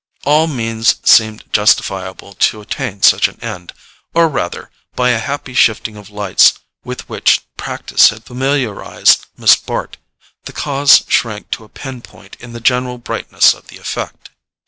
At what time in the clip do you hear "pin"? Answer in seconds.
11.69-12.01